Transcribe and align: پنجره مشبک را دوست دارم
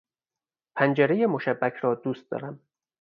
پنجره 0.75 1.27
مشبک 1.27 1.73
را 1.73 1.95
دوست 1.95 2.31
دارم 2.31 2.59